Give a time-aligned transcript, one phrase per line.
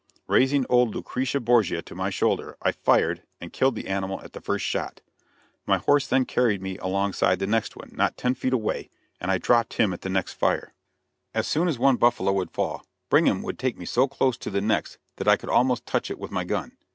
[0.25, 4.41] Raising old "Lucretia Borgia" to my shoulder, I fired, and killed the animal at the
[4.41, 4.99] first shot.
[5.67, 9.37] My horse then carried me alongside the next one, not ten feet away, and I
[9.37, 10.73] dropped him at the next fire.
[11.35, 14.59] As soon as one buffalo would fall, Brigham would take me so close to the
[14.59, 16.71] next, that I could almost touch it with my gun.